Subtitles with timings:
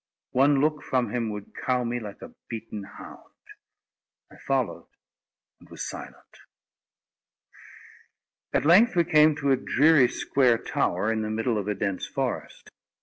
[0.31, 3.31] One look from him would cow me like a beaten hound."
[4.31, 4.87] I followed,
[5.59, 6.39] and was silent.
[8.51, 12.07] At length we came to a dreary square tower, in the middle of a dense
[12.07, 12.71] forest.